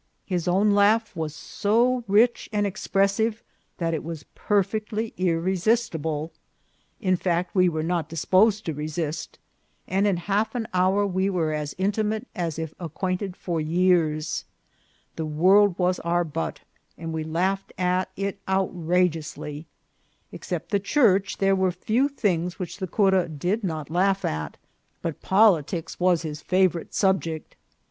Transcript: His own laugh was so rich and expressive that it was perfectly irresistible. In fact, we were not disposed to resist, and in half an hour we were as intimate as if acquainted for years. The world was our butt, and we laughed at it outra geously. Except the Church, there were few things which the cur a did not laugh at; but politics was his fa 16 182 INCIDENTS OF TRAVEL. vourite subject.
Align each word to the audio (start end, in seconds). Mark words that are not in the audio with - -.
His 0.25 0.47
own 0.47 0.71
laugh 0.71 1.15
was 1.15 1.35
so 1.35 2.03
rich 2.07 2.49
and 2.51 2.65
expressive 2.65 3.43
that 3.77 3.93
it 3.93 4.03
was 4.03 4.25
perfectly 4.33 5.13
irresistible. 5.15 6.31
In 6.99 7.15
fact, 7.15 7.53
we 7.53 7.69
were 7.69 7.83
not 7.83 8.09
disposed 8.09 8.65
to 8.65 8.73
resist, 8.73 9.37
and 9.87 10.07
in 10.07 10.17
half 10.17 10.55
an 10.55 10.67
hour 10.73 11.05
we 11.05 11.29
were 11.29 11.53
as 11.53 11.75
intimate 11.77 12.27
as 12.35 12.57
if 12.57 12.73
acquainted 12.79 13.35
for 13.37 13.61
years. 13.61 14.43
The 15.17 15.25
world 15.27 15.77
was 15.77 15.99
our 15.99 16.23
butt, 16.23 16.61
and 16.97 17.13
we 17.13 17.23
laughed 17.23 17.71
at 17.77 18.09
it 18.17 18.43
outra 18.47 19.07
geously. 19.07 19.65
Except 20.31 20.69
the 20.71 20.79
Church, 20.79 21.37
there 21.37 21.55
were 21.55 21.71
few 21.71 22.09
things 22.09 22.57
which 22.57 22.77
the 22.77 22.87
cur 22.87 23.09
a 23.13 23.29
did 23.29 23.63
not 23.63 23.91
laugh 23.91 24.25
at; 24.25 24.57
but 25.03 25.21
politics 25.21 25.99
was 25.99 26.23
his 26.23 26.39
fa 26.41 26.49
16 26.55 26.57
182 26.57 26.57
INCIDENTS 26.57 26.57
OF 26.57 26.69
TRAVEL. 26.71 26.79
vourite 26.89 26.93
subject. 26.95 27.55